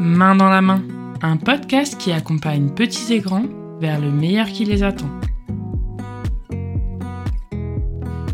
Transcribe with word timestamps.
Main 0.00 0.34
dans 0.34 0.48
la 0.48 0.60
main, 0.60 0.82
un 1.22 1.36
podcast 1.36 1.96
qui 1.96 2.10
accompagne 2.10 2.70
petits 2.70 3.12
et 3.12 3.20
grands 3.20 3.46
vers 3.80 4.00
le 4.00 4.10
meilleur 4.10 4.48
qui 4.48 4.64
les 4.64 4.82
attend. 4.82 5.08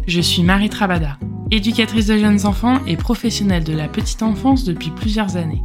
Je 0.06 0.20
suis 0.22 0.42
Marie 0.42 0.70
Travada, 0.70 1.18
éducatrice 1.50 2.06
de 2.06 2.16
jeunes 2.16 2.46
enfants 2.46 2.78
et 2.86 2.96
professionnelle 2.96 3.64
de 3.64 3.74
la 3.74 3.88
petite 3.88 4.22
enfance 4.22 4.64
depuis 4.64 4.90
plusieurs 4.90 5.36
années. 5.36 5.62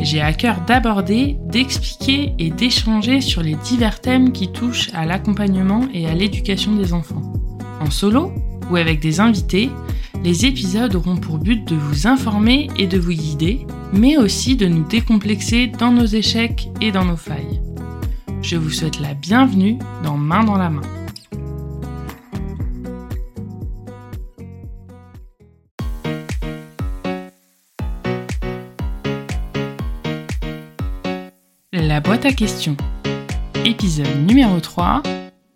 J'ai 0.00 0.22
à 0.22 0.32
cœur 0.32 0.62
d'aborder, 0.66 1.36
d'expliquer 1.44 2.34
et 2.38 2.50
d'échanger 2.50 3.20
sur 3.20 3.42
les 3.42 3.56
divers 3.56 4.00
thèmes 4.00 4.32
qui 4.32 4.50
touchent 4.50 4.90
à 4.94 5.04
l'accompagnement 5.04 5.82
et 5.92 6.06
à 6.08 6.14
l'éducation 6.14 6.74
des 6.74 6.94
enfants. 6.94 7.32
En 7.80 7.90
solo 7.90 8.32
ou 8.70 8.76
avec 8.76 9.00
des 9.00 9.20
invités, 9.20 9.70
les 10.22 10.46
épisodes 10.46 10.94
auront 10.94 11.16
pour 11.16 11.38
but 11.38 11.64
de 11.66 11.76
vous 11.76 12.06
informer 12.06 12.68
et 12.76 12.86
de 12.86 12.98
vous 12.98 13.12
guider, 13.12 13.66
mais 13.92 14.16
aussi 14.16 14.56
de 14.56 14.66
nous 14.66 14.84
décomplexer 14.84 15.66
dans 15.66 15.92
nos 15.92 16.06
échecs 16.06 16.68
et 16.80 16.92
dans 16.92 17.04
nos 17.04 17.16
failles. 17.16 17.60
Je 18.42 18.56
vous 18.56 18.70
souhaite 18.70 19.00
la 19.00 19.14
bienvenue 19.14 19.78
dans 20.02 20.16
Main 20.16 20.44
dans 20.44 20.56
la 20.56 20.70
main. 20.70 20.82
La 31.72 32.00
boîte 32.00 32.26
à 32.26 32.32
questions. 32.32 32.76
Épisode 33.64 34.26
numéro 34.26 34.60
3. 34.60 35.02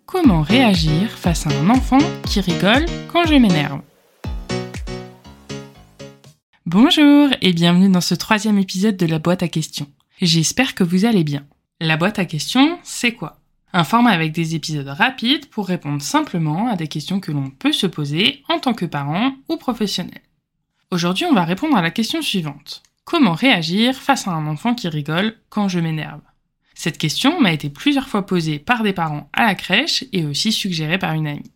Comment 0.05 0.41
réagir 0.41 1.09
face 1.09 1.47
à 1.47 1.49
un 1.49 1.69
enfant 1.69 1.97
qui 2.25 2.39
rigole 2.39 2.85
quand 3.11 3.25
je 3.25 3.35
m'énerve? 3.35 3.81
Bonjour 6.73 7.29
et 7.43 7.53
bienvenue 7.53 7.87
dans 7.87 8.01
ce 8.01 8.15
troisième 8.15 8.57
épisode 8.57 8.97
de 8.97 9.05
la 9.05 9.19
boîte 9.19 9.43
à 9.43 9.47
questions. 9.47 9.85
J'espère 10.19 10.73
que 10.73 10.83
vous 10.83 11.05
allez 11.05 11.23
bien. 11.23 11.45
La 11.79 11.97
boîte 11.97 12.17
à 12.17 12.25
questions, 12.25 12.79
c'est 12.81 13.11
quoi? 13.11 13.37
Un 13.73 13.83
format 13.83 14.09
avec 14.09 14.31
des 14.31 14.55
épisodes 14.55 14.87
rapides 14.87 15.45
pour 15.51 15.67
répondre 15.67 16.01
simplement 16.01 16.67
à 16.69 16.75
des 16.75 16.87
questions 16.87 17.19
que 17.19 17.31
l'on 17.31 17.51
peut 17.51 17.73
se 17.73 17.85
poser 17.85 18.41
en 18.49 18.57
tant 18.57 18.73
que 18.73 18.87
parent 18.87 19.35
ou 19.49 19.57
professionnel. 19.57 20.23
Aujourd'hui, 20.89 21.25
on 21.25 21.35
va 21.35 21.43
répondre 21.43 21.77
à 21.77 21.83
la 21.83 21.91
question 21.91 22.23
suivante. 22.23 22.81
Comment 23.05 23.33
réagir 23.33 23.93
face 23.93 24.27
à 24.27 24.31
un 24.31 24.47
enfant 24.47 24.73
qui 24.73 24.87
rigole 24.87 25.35
quand 25.49 25.67
je 25.67 25.79
m'énerve? 25.79 26.21
Cette 26.73 26.97
question 26.97 27.39
m'a 27.39 27.53
été 27.53 27.69
plusieurs 27.69 28.07
fois 28.07 28.25
posée 28.25 28.57
par 28.57 28.81
des 28.81 28.93
parents 28.93 29.29
à 29.33 29.45
la 29.45 29.53
crèche 29.53 30.05
et 30.11 30.25
aussi 30.25 30.51
suggérée 30.51 30.97
par 30.97 31.13
une 31.13 31.27
amie. 31.27 31.51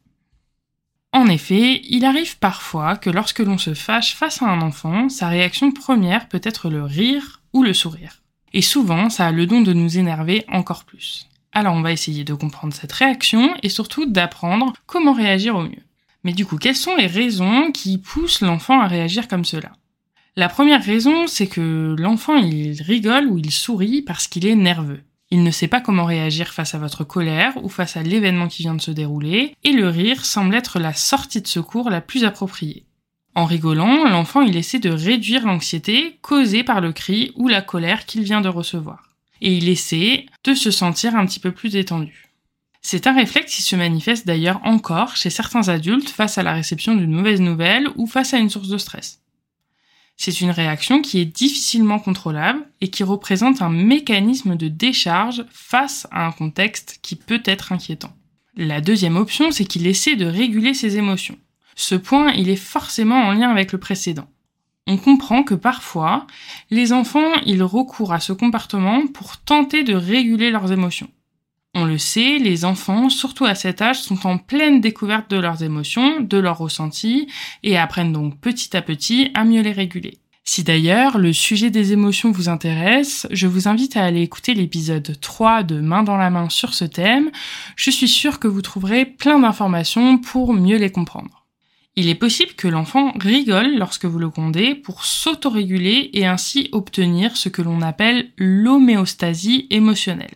En 1.14 1.28
effet, 1.28 1.82
il 1.90 2.06
arrive 2.06 2.38
parfois 2.38 2.98
que 2.98 3.10
lorsque 3.10 3.40
l'on 3.40 3.58
se 3.58 3.74
fâche 3.74 4.16
face 4.16 4.42
à 4.42 4.46
un 4.46 4.62
enfant, 4.62 5.10
sa 5.10 5.30
réaction 5.30 5.72
première 5.72 6.28
peut 6.28 6.42
être 6.44 6.70
le 6.70 6.84
rire 6.84 7.42
ou 7.54 7.64
le 7.64 7.74
sourire. 7.74 8.22
Et 8.54 8.62
souvent, 8.62 9.10
ça 9.10 9.28
a 9.28 9.32
le 9.32 9.46
don 9.46 9.62
de 9.62 9.74
nous 9.74 9.98
énerver 9.98 10.46
encore 10.48 10.84
plus. 10.84 11.28
Alors 11.54 11.74
on 11.74 11.82
va 11.82 11.92
essayer 11.92 12.24
de 12.24 12.34
comprendre 12.34 12.74
cette 12.74 12.92
réaction 12.92 13.56
et 13.64 13.70
surtout 13.70 14.06
d'apprendre 14.06 14.74
comment 14.86 15.14
réagir 15.14 15.56
au 15.56 15.64
mieux. 15.64 15.84
Mais 16.24 16.34
du 16.34 16.46
coup, 16.46 16.58
quelles 16.58 16.76
sont 16.76 16.96
les 16.96 17.08
raisons 17.08 17.72
qui 17.72 17.98
poussent 17.98 18.42
l'enfant 18.42 18.82
à 18.82 18.88
réagir 18.88 19.28
comme 19.28 19.46
cela? 19.46 19.72
La 20.36 20.50
première 20.50 20.84
raison, 20.84 21.26
c'est 21.26 21.48
que 21.48 21.96
l'enfant 21.98 22.36
il 22.36 22.80
rigole 22.84 23.28
ou 23.28 23.40
il 23.40 23.50
sourit 23.50 24.04
parce 24.04 24.28
qu'il 24.28 24.46
est 24.46 24.56
nerveux. 24.56 25.02
Il 25.30 25.44
ne 25.44 25.52
sait 25.52 25.68
pas 25.68 25.82
comment 25.82 26.06
réagir 26.06 26.54
face 26.54 26.74
à 26.74 26.78
votre 26.78 27.04
colère 27.04 27.54
ou 27.62 27.68
face 27.68 27.98
à 27.98 28.04
l'événement 28.04 28.48
qui 28.48 28.64
vient 28.64 28.76
de 28.76 28.82
se 28.82 28.92
dérouler, 28.92 29.54
et 29.64 29.72
le 29.74 29.90
rire 29.90 30.26
semble 30.26 30.56
être 30.56 30.80
la 30.80 30.94
sortie 30.94 31.42
de 31.42 31.48
secours 31.48 31.90
la 31.90 32.00
plus 32.00 32.24
appropriée. 32.24 32.86
En 33.36 33.46
rigolant, 33.46 34.06
l'enfant 34.06 34.42
il 34.42 34.56
essaie 34.56 34.80
de 34.80 34.90
réduire 34.90 35.46
l'anxiété 35.46 36.18
causée 36.22 36.64
par 36.64 36.82
le 36.82 36.94
cri 36.94 37.34
ou 37.36 37.48
la 37.48 37.62
colère 37.62 38.06
qu'il 38.06 38.24
vient 38.24 38.42
de 38.42 38.48
recevoir. 38.48 39.04
Et 39.42 39.56
il 39.56 39.70
essaie 39.70 40.26
de 40.44 40.54
se 40.54 40.72
sentir 40.72 41.16
un 41.16 41.26
petit 41.26 41.40
peu 41.40 41.52
plus 41.52 41.70
détendu. 41.70 42.30
C'est 42.82 43.06
un 43.06 43.14
réflexe 43.14 43.54
qui 43.54 43.62
se 43.62 43.76
manifeste 43.76 44.26
d'ailleurs 44.26 44.62
encore 44.64 45.18
chez 45.18 45.30
certains 45.30 45.68
adultes 45.68 46.10
face 46.10 46.38
à 46.38 46.44
la 46.44 46.54
réception 46.54 46.96
d'une 46.96 47.12
mauvaise 47.12 47.42
nouvelle 47.42 47.90
ou 47.96 48.08
face 48.08 48.34
à 48.34 48.38
une 48.38 48.50
source 48.50 48.70
de 48.70 48.78
stress. 48.78 49.20
C'est 50.18 50.42
une 50.42 50.50
réaction 50.50 51.02
qui 51.02 51.20
est 51.20 51.26
difficilement 51.26 52.00
contrôlable 52.00 52.68
et 52.82 52.90
qui 52.90 53.04
représente 53.04 53.62
un 53.62 53.70
mécanisme 53.70 54.56
de 54.56 54.68
décharge 54.68 55.46
face 55.52 56.08
à 56.12 56.26
un 56.26 56.32
contexte 56.32 57.00
qui 57.04 57.16
peut 57.16 57.44
être 57.46 57.72
inquiétant. 57.72 58.14
La 58.56 58.82
deuxième 58.82 59.16
option, 59.16 59.52
c'est 59.52 59.66
qu'il 59.66 59.86
essaie 59.86 60.16
de 60.16 60.26
réguler 60.26 60.74
ses 60.74 60.98
émotions. 60.98 61.38
Ce 61.76 61.94
point, 61.94 62.32
il 62.32 62.50
est 62.50 62.56
forcément 62.56 63.28
en 63.28 63.32
lien 63.34 63.52
avec 63.52 63.72
le 63.72 63.78
précédent. 63.78 64.28
On 64.88 64.98
comprend 64.98 65.44
que 65.44 65.54
parfois, 65.54 66.26
les 66.72 66.94
enfants, 66.94 67.34
ils 67.46 67.62
recourent 67.62 68.14
à 68.14 68.20
ce 68.20 68.34
comportement 68.34 69.06
pour 69.06 69.38
tenter 69.38 69.84
de 69.84 69.94
réguler 69.94 70.50
leurs 70.50 70.72
émotions. 70.72 71.10
On 71.80 71.86
le 71.86 72.00
sait, 72.00 72.40
les 72.40 72.66
enfants, 72.66 73.08
surtout 73.08 73.46
à 73.46 73.54
cet 73.54 73.84
âge, 73.84 74.02
sont 74.02 74.26
en 74.26 74.40
pleine 74.40 74.82
découverte 74.82 75.30
de 75.30 75.38
leurs 75.38 75.62
émotions, 75.62 76.22
de 76.22 76.40
leurs 76.40 76.58
ressentis, 76.58 77.28
et 77.62 77.78
apprennent 77.78 78.14
donc 78.14 78.40
petit 78.40 78.76
à 78.76 78.82
petit 78.82 79.30
à 79.36 79.46
mieux 79.46 79.62
les 79.62 79.74
réguler. 79.74 80.18
Si 80.44 80.64
d'ailleurs 80.64 81.20
le 81.20 81.34
sujet 81.34 81.70
des 81.70 81.94
émotions 81.94 82.32
vous 82.32 82.50
intéresse, 82.50 83.28
je 83.30 83.46
vous 83.46 83.68
invite 83.68 83.96
à 83.96 84.06
aller 84.06 84.24
écouter 84.24 84.56
l'épisode 84.56 85.20
3 85.22 85.62
de 85.62 85.80
Main 85.80 86.02
dans 86.02 86.18
la 86.18 86.32
main 86.32 86.50
sur 86.50 86.74
ce 86.74 86.84
thème. 86.84 87.30
Je 87.76 87.92
suis 87.92 88.08
sûre 88.08 88.40
que 88.40 88.48
vous 88.48 88.64
trouverez 88.64 89.06
plein 89.06 89.38
d'informations 89.38 90.18
pour 90.18 90.56
mieux 90.56 90.78
les 90.78 90.92
comprendre. 90.92 91.46
Il 91.96 92.10
est 92.10 92.16
possible 92.16 92.54
que 92.54 92.68
l'enfant 92.68 93.14
rigole 93.20 93.78
lorsque 93.78 94.06
vous 94.06 94.18
le 94.18 94.32
condez 94.32 94.74
pour 94.74 95.06
s'autoréguler 95.06 96.10
et 96.14 96.26
ainsi 96.26 96.70
obtenir 96.72 97.38
ce 97.38 97.50
que 97.50 97.62
l'on 97.62 97.84
appelle 97.84 98.32
l'homéostasie 98.40 99.68
émotionnelle. 99.70 100.34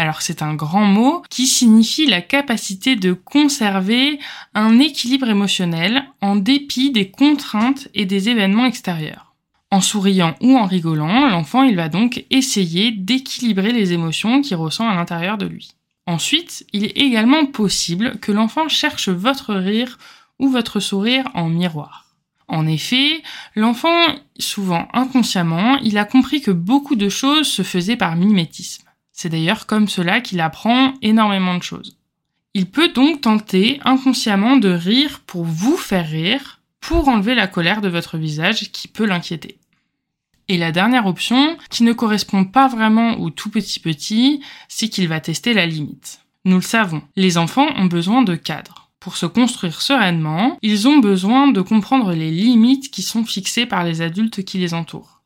Alors 0.00 0.22
c'est 0.22 0.40
un 0.40 0.54
grand 0.54 0.86
mot 0.86 1.22
qui 1.28 1.46
signifie 1.46 2.06
la 2.06 2.22
capacité 2.22 2.96
de 2.96 3.12
conserver 3.12 4.18
un 4.54 4.78
équilibre 4.78 5.28
émotionnel 5.28 6.04
en 6.22 6.36
dépit 6.36 6.90
des 6.90 7.10
contraintes 7.10 7.88
et 7.92 8.06
des 8.06 8.30
événements 8.30 8.64
extérieurs. 8.64 9.34
En 9.70 9.82
souriant 9.82 10.36
ou 10.40 10.56
en 10.56 10.64
rigolant, 10.64 11.28
l'enfant 11.28 11.64
il 11.64 11.76
va 11.76 11.90
donc 11.90 12.24
essayer 12.30 12.92
d'équilibrer 12.92 13.72
les 13.72 13.92
émotions 13.92 14.40
qu'il 14.40 14.56
ressent 14.56 14.88
à 14.88 14.94
l'intérieur 14.94 15.36
de 15.36 15.44
lui. 15.44 15.72
Ensuite, 16.06 16.64
il 16.72 16.84
est 16.84 16.96
également 16.96 17.44
possible 17.44 18.18
que 18.20 18.32
l'enfant 18.32 18.68
cherche 18.68 19.10
votre 19.10 19.54
rire 19.54 19.98
ou 20.38 20.48
votre 20.48 20.80
sourire 20.80 21.28
en 21.34 21.50
miroir. 21.50 22.06
En 22.48 22.66
effet, 22.66 23.22
l'enfant, 23.54 24.06
souvent 24.38 24.88
inconsciemment, 24.94 25.76
il 25.82 25.98
a 25.98 26.06
compris 26.06 26.40
que 26.40 26.52
beaucoup 26.52 26.96
de 26.96 27.10
choses 27.10 27.46
se 27.46 27.62
faisaient 27.62 27.96
par 27.96 28.16
mimétisme. 28.16 28.89
C'est 29.22 29.28
d'ailleurs 29.28 29.66
comme 29.66 29.86
cela 29.86 30.22
qu'il 30.22 30.40
apprend 30.40 30.94
énormément 31.02 31.58
de 31.58 31.62
choses. 31.62 31.98
Il 32.54 32.70
peut 32.70 32.88
donc 32.88 33.20
tenter 33.20 33.78
inconsciemment 33.84 34.56
de 34.56 34.70
rire 34.70 35.20
pour 35.26 35.44
vous 35.44 35.76
faire 35.76 36.08
rire, 36.08 36.62
pour 36.80 37.06
enlever 37.06 37.34
la 37.34 37.46
colère 37.46 37.82
de 37.82 37.90
votre 37.90 38.16
visage 38.16 38.72
qui 38.72 38.88
peut 38.88 39.04
l'inquiéter. 39.04 39.58
Et 40.48 40.56
la 40.56 40.72
dernière 40.72 41.04
option, 41.04 41.58
qui 41.68 41.82
ne 41.82 41.92
correspond 41.92 42.46
pas 42.46 42.66
vraiment 42.66 43.20
au 43.20 43.28
tout 43.28 43.50
petit 43.50 43.78
petit, 43.78 44.40
c'est 44.68 44.88
qu'il 44.88 45.06
va 45.06 45.20
tester 45.20 45.52
la 45.52 45.66
limite. 45.66 46.22
Nous 46.46 46.56
le 46.56 46.62
savons, 46.62 47.02
les 47.14 47.36
enfants 47.36 47.68
ont 47.76 47.84
besoin 47.84 48.22
de 48.22 48.36
cadres. 48.36 48.88
Pour 49.00 49.18
se 49.18 49.26
construire 49.26 49.82
sereinement, 49.82 50.56
ils 50.62 50.88
ont 50.88 50.96
besoin 50.96 51.48
de 51.48 51.60
comprendre 51.60 52.14
les 52.14 52.30
limites 52.30 52.90
qui 52.90 53.02
sont 53.02 53.26
fixées 53.26 53.66
par 53.66 53.84
les 53.84 54.00
adultes 54.00 54.46
qui 54.46 54.56
les 54.56 54.72
entourent 54.72 55.19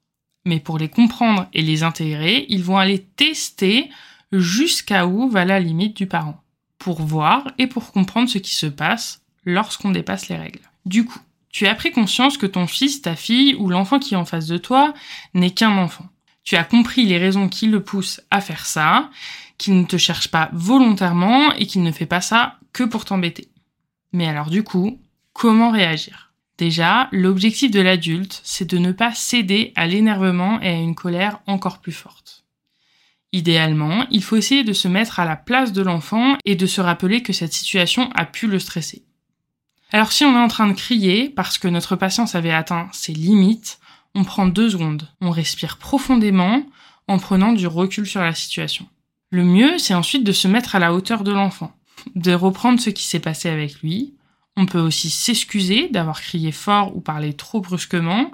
mais 0.44 0.60
pour 0.60 0.78
les 0.78 0.88
comprendre 0.88 1.46
et 1.52 1.62
les 1.62 1.82
intégrer, 1.82 2.46
ils 2.48 2.64
vont 2.64 2.78
aller 2.78 3.04
tester 3.16 3.90
jusqu'à 4.32 5.06
où 5.06 5.28
va 5.28 5.44
la 5.44 5.60
limite 5.60 5.96
du 5.96 6.06
parent, 6.06 6.42
pour 6.78 7.02
voir 7.02 7.52
et 7.58 7.66
pour 7.66 7.92
comprendre 7.92 8.28
ce 8.28 8.38
qui 8.38 8.54
se 8.54 8.66
passe 8.66 9.22
lorsqu'on 9.44 9.90
dépasse 9.90 10.28
les 10.28 10.36
règles. 10.36 10.70
Du 10.86 11.04
coup, 11.04 11.20
tu 11.50 11.66
as 11.66 11.74
pris 11.74 11.92
conscience 11.92 12.36
que 12.36 12.46
ton 12.46 12.66
fils, 12.66 13.02
ta 13.02 13.14
fille 13.14 13.54
ou 13.54 13.68
l'enfant 13.68 13.98
qui 13.98 14.14
est 14.14 14.18
en 14.18 14.24
face 14.24 14.46
de 14.46 14.58
toi 14.58 14.92
n'est 15.34 15.52
qu'un 15.52 15.78
enfant. 15.78 16.06
Tu 16.42 16.56
as 16.56 16.64
compris 16.64 17.06
les 17.06 17.16
raisons 17.16 17.48
qui 17.48 17.68
le 17.68 17.82
poussent 17.82 18.20
à 18.30 18.40
faire 18.40 18.66
ça, 18.66 19.10
qu'il 19.56 19.78
ne 19.78 19.84
te 19.84 19.96
cherche 19.96 20.28
pas 20.28 20.50
volontairement 20.52 21.52
et 21.52 21.66
qu'il 21.66 21.82
ne 21.82 21.92
fait 21.92 22.06
pas 22.06 22.20
ça 22.20 22.58
que 22.72 22.82
pour 22.82 23.04
t'embêter. 23.04 23.48
Mais 24.12 24.26
alors 24.26 24.50
du 24.50 24.62
coup, 24.62 25.00
comment 25.32 25.70
réagir? 25.70 26.33
Déjà, 26.56 27.08
l'objectif 27.10 27.70
de 27.70 27.80
l'adulte, 27.80 28.40
c'est 28.44 28.70
de 28.70 28.78
ne 28.78 28.92
pas 28.92 29.12
céder 29.12 29.72
à 29.74 29.86
l'énervement 29.86 30.60
et 30.60 30.68
à 30.68 30.72
une 30.72 30.94
colère 30.94 31.40
encore 31.46 31.80
plus 31.80 31.92
forte. 31.92 32.44
Idéalement, 33.32 34.06
il 34.12 34.22
faut 34.22 34.36
essayer 34.36 34.62
de 34.62 34.72
se 34.72 34.86
mettre 34.86 35.18
à 35.18 35.24
la 35.24 35.34
place 35.34 35.72
de 35.72 35.82
l'enfant 35.82 36.36
et 36.44 36.54
de 36.54 36.66
se 36.66 36.80
rappeler 36.80 37.22
que 37.22 37.32
cette 37.32 37.52
situation 37.52 38.08
a 38.14 38.24
pu 38.24 38.46
le 38.46 38.60
stresser. 38.60 39.04
Alors 39.90 40.12
si 40.12 40.24
on 40.24 40.34
est 40.34 40.42
en 40.42 40.48
train 40.48 40.68
de 40.68 40.72
crier 40.72 41.28
parce 41.28 41.58
que 41.58 41.66
notre 41.66 41.96
patience 41.96 42.36
avait 42.36 42.52
atteint 42.52 42.88
ses 42.92 43.12
limites, 43.12 43.80
on 44.14 44.22
prend 44.22 44.46
deux 44.46 44.70
secondes, 44.70 45.08
on 45.20 45.30
respire 45.30 45.78
profondément 45.78 46.64
en 47.08 47.18
prenant 47.18 47.52
du 47.52 47.66
recul 47.66 48.06
sur 48.06 48.20
la 48.20 48.34
situation. 48.34 48.86
Le 49.30 49.42
mieux, 49.44 49.78
c'est 49.78 49.94
ensuite 49.94 50.22
de 50.22 50.32
se 50.32 50.46
mettre 50.46 50.76
à 50.76 50.78
la 50.78 50.94
hauteur 50.94 51.24
de 51.24 51.32
l'enfant, 51.32 51.72
de 52.14 52.32
reprendre 52.32 52.80
ce 52.80 52.90
qui 52.90 53.02
s'est 53.02 53.18
passé 53.18 53.48
avec 53.48 53.82
lui, 53.82 54.14
on 54.56 54.66
peut 54.66 54.80
aussi 54.80 55.10
s'excuser 55.10 55.88
d'avoir 55.88 56.20
crié 56.20 56.52
fort 56.52 56.96
ou 56.96 57.00
parlé 57.00 57.32
trop 57.32 57.60
brusquement. 57.60 58.30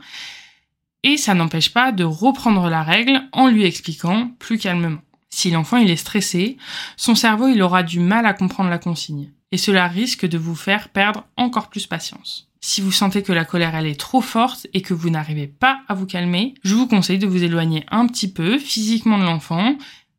Et 1.03 1.17
ça 1.17 1.35
n'empêche 1.35 1.73
pas 1.73 1.93
de 1.93 2.05
reprendre 2.05 2.69
la 2.69 2.83
règle 2.83 3.23
en 3.33 3.49
lui 3.49 3.65
expliquant 3.65 4.31
plus 4.39 4.59
calmement. 4.59 5.01
Si 5.31 5.51
l'enfant 5.51 5.79
est 5.79 5.97
stressé, 5.97 6.59
son 6.97 7.15
cerveau 7.15 7.49
il 7.49 7.63
aura 7.63 7.83
du 7.83 8.01
mal 8.01 8.27
à 8.27 8.35
comprendre 8.35 8.69
la 8.69 8.79
consigne. 8.79 9.31
Et 9.53 9.57
cela 9.57 9.89
risque 9.89 10.27
de 10.27 10.39
vous 10.39 10.55
faire 10.55 10.91
perdre 10.91 11.25
encore 11.37 11.71
plus 11.71 11.87
patience. 11.87 12.49
Si 12.61 12.83
vous 12.83 12.93
sentez 12.93 13.23
que 13.23 13.33
la 13.33 13.47
colère 13.47 13.75
est 13.75 13.99
trop 13.99 14.21
forte 14.21 14.67
et 14.75 14.83
que 14.83 14.93
vous 14.93 15.09
n'arrivez 15.09 15.47
pas 15.47 15.81
à 15.89 15.95
vous 15.95 16.05
calmer, 16.05 16.55
je 16.63 16.75
vous 16.75 16.87
conseille 16.87 17.19
de 17.19 17.27
vous 17.27 17.43
éloigner 17.43 17.87
un 17.91 18.07
petit 18.07 18.31
peu 18.31 18.59
physiquement 18.59 19.19
de 19.19 19.25
l'enfant 19.25 19.77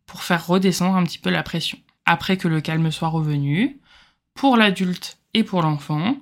pour 0.07 0.23
faire 0.23 0.47
redescendre 0.47 0.97
un 0.97 1.03
petit 1.03 1.19
peu 1.19 1.29
la 1.29 1.43
pression. 1.43 1.77
Après 2.05 2.37
que 2.37 2.47
le 2.47 2.59
calme 2.59 2.91
soit 2.91 3.09
revenu, 3.09 3.79
pour 4.33 4.57
l'adulte 4.57 5.20
et 5.33 5.43
pour 5.43 5.61
l'enfant, 5.61 6.17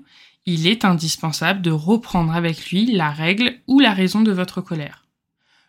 il 0.46 0.68
est 0.68 0.86
indispensable 0.86 1.62
de 1.62 1.72
reprendre 1.72 2.34
avec 2.34 2.70
lui 2.70 2.86
la 2.92 3.12
règle 3.12 3.54
ou 3.68 3.80
la 3.80 3.94
raison 3.94 4.22
de 4.22 4.32
votre 4.32 4.62
colère. 4.62 5.06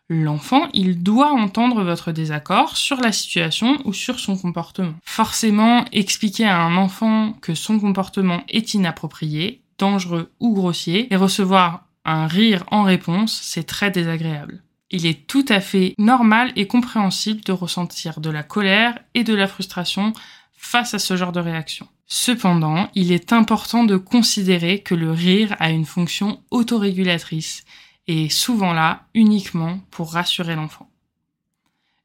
L'enfant, 0.08 0.68
il 0.72 1.04
doit 1.04 1.30
entendre 1.30 1.84
votre 1.84 2.10
désaccord 2.10 2.76
sur 2.76 3.00
la 3.00 3.12
situation 3.12 3.78
ou 3.84 3.92
sur 3.92 4.18
son 4.18 4.36
comportement. 4.36 4.94
Forcément, 5.04 5.84
expliquer 5.92 6.46
à 6.46 6.60
un 6.60 6.76
enfant 6.76 7.34
que 7.40 7.54
son 7.54 7.78
comportement 7.78 8.42
est 8.48 8.74
inapproprié, 8.74 9.62
dangereux 9.78 10.32
ou 10.40 10.52
grossier 10.52 11.12
et 11.12 11.16
recevoir 11.16 11.84
un 12.04 12.26
rire 12.26 12.64
en 12.72 12.82
réponse, 12.82 13.38
c'est 13.40 13.62
très 13.62 13.92
désagréable. 13.92 14.62
Il 14.90 15.06
est 15.06 15.28
tout 15.28 15.44
à 15.48 15.60
fait 15.60 15.94
normal 15.98 16.52
et 16.56 16.66
compréhensible 16.66 17.42
de 17.42 17.52
ressentir 17.52 18.20
de 18.20 18.30
la 18.30 18.42
colère 18.42 18.98
et 19.14 19.22
de 19.22 19.34
la 19.34 19.46
frustration 19.46 20.12
face 20.56 20.94
à 20.94 20.98
ce 20.98 21.16
genre 21.16 21.32
de 21.32 21.40
réaction. 21.40 21.86
Cependant, 22.12 22.90
il 22.96 23.12
est 23.12 23.32
important 23.32 23.84
de 23.84 23.96
considérer 23.96 24.80
que 24.80 24.96
le 24.96 25.12
rire 25.12 25.54
a 25.60 25.70
une 25.70 25.86
fonction 25.86 26.42
autorégulatrice 26.50 27.64
et 28.08 28.28
souvent 28.28 28.72
là 28.72 29.04
uniquement 29.14 29.78
pour 29.92 30.12
rassurer 30.12 30.56
l'enfant. 30.56 30.90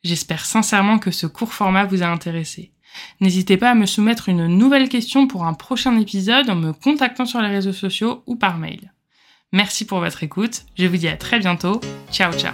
J'espère 0.04 0.46
sincèrement 0.46 1.00
que 1.00 1.10
ce 1.10 1.26
court 1.26 1.52
format 1.52 1.86
vous 1.86 2.04
a 2.04 2.08
intéressé. 2.08 2.72
N'hésitez 3.20 3.58
pas 3.58 3.72
à 3.72 3.76
me 3.76 3.88
soumettre 3.88 4.30
une 4.30 4.46
nouvelle 4.46 4.90
question 4.90 5.26
pour 5.26 5.44
un 5.44 5.56
prochain 5.56 6.00
épisode 6.00 6.52
en 6.52 6.56
me 6.56 6.72
contactant 6.72 7.26
sur 7.26 7.42
les 7.42 7.50
réseaux 7.50 7.74
sociaux 7.74 8.22
ou 8.28 8.36
par 8.36 8.60
mail. 8.60 8.94
Merci 9.52 9.86
pour 9.86 10.00
votre 10.02 10.22
écoute, 10.22 10.66
je 10.78 10.86
vous 10.86 10.98
dis 10.98 11.08
à 11.08 11.18
très 11.18 11.40
bientôt, 11.40 11.82
ciao 12.12 12.32
ciao 12.32 12.54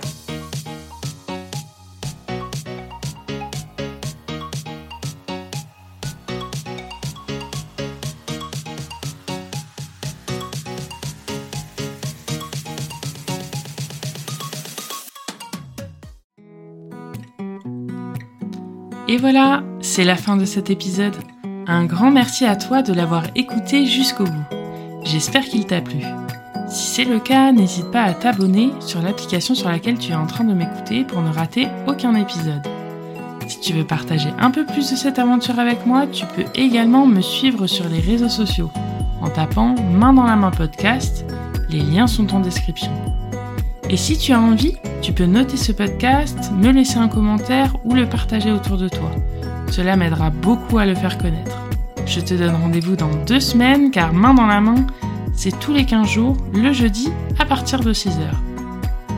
Et 19.11 19.17
voilà, 19.17 19.61
c'est 19.81 20.05
la 20.05 20.15
fin 20.15 20.37
de 20.37 20.45
cet 20.45 20.69
épisode. 20.69 21.17
Un 21.67 21.83
grand 21.83 22.11
merci 22.11 22.45
à 22.45 22.55
toi 22.55 22.81
de 22.81 22.93
l'avoir 22.93 23.25
écouté 23.35 23.85
jusqu'au 23.85 24.23
bout. 24.23 24.55
J'espère 25.03 25.43
qu'il 25.43 25.65
t'a 25.65 25.81
plu. 25.81 25.99
Si 26.69 26.87
c'est 26.87 27.03
le 27.03 27.19
cas, 27.19 27.51
n'hésite 27.51 27.91
pas 27.91 28.03
à 28.03 28.13
t'abonner 28.13 28.69
sur 28.79 29.01
l'application 29.01 29.53
sur 29.53 29.67
laquelle 29.67 29.99
tu 29.99 30.13
es 30.13 30.15
en 30.15 30.27
train 30.27 30.45
de 30.45 30.53
m'écouter 30.53 31.03
pour 31.03 31.21
ne 31.21 31.29
rater 31.29 31.67
aucun 31.87 32.15
épisode. 32.15 32.65
Si 33.49 33.59
tu 33.59 33.73
veux 33.73 33.83
partager 33.83 34.29
un 34.39 34.49
peu 34.49 34.65
plus 34.65 34.89
de 34.89 34.95
cette 34.95 35.19
aventure 35.19 35.59
avec 35.59 35.85
moi, 35.85 36.07
tu 36.07 36.25
peux 36.27 36.45
également 36.55 37.05
me 37.05 37.19
suivre 37.19 37.67
sur 37.67 37.89
les 37.89 37.99
réseaux 37.99 38.29
sociaux 38.29 38.71
en 39.21 39.29
tapant 39.29 39.75
Main 39.91 40.13
dans 40.13 40.23
la 40.23 40.37
main 40.37 40.51
podcast. 40.51 41.25
Les 41.69 41.81
liens 41.81 42.07
sont 42.07 42.33
en 42.33 42.39
description. 42.39 42.93
Et 43.89 43.97
si 43.97 44.17
tu 44.17 44.31
as 44.31 44.39
envie, 44.39 44.77
tu 45.01 45.13
peux 45.13 45.25
noter 45.25 45.57
ce 45.57 45.71
podcast, 45.71 46.51
me 46.55 46.71
laisser 46.71 46.97
un 46.97 47.07
commentaire 47.07 47.75
ou 47.83 47.95
le 47.95 48.07
partager 48.07 48.51
autour 48.51 48.77
de 48.77 48.87
toi. 48.87 49.11
Cela 49.71 49.95
m'aidera 49.95 50.29
beaucoup 50.29 50.77
à 50.77 50.85
le 50.85 50.95
faire 50.95 51.17
connaître. 51.17 51.57
Je 52.05 52.19
te 52.19 52.33
donne 52.33 52.55
rendez-vous 52.55 52.95
dans 52.95 53.13
deux 53.25 53.39
semaines 53.39 53.91
car 53.91 54.13
main 54.13 54.33
dans 54.33 54.47
la 54.47 54.61
main, 54.61 54.85
c'est 55.33 55.57
tous 55.59 55.73
les 55.73 55.85
15 55.85 56.07
jours, 56.07 56.37
le 56.53 56.71
jeudi 56.73 57.09
à 57.39 57.45
partir 57.45 57.79
de 57.79 57.93
6h. 57.93 58.29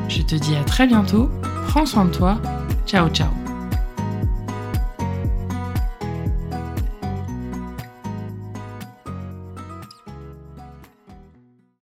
Je 0.07 0.21
te 0.21 0.35
dis 0.35 0.55
à 0.55 0.63
très 0.63 0.87
bientôt, 0.87 1.29
prends 1.67 1.85
soin 1.85 2.05
de 2.05 2.11
toi, 2.11 2.39
ciao 2.85 3.09
ciao 3.09 3.42